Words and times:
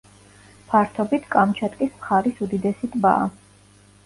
ფართობით 0.71 1.27
კამჩატკის 1.35 1.93
მხარის 1.99 2.41
უდიდესი 2.47 2.91
ტბაა. 2.97 3.31